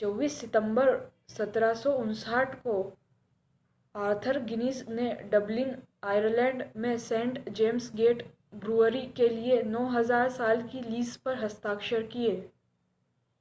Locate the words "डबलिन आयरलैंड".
5.32-6.64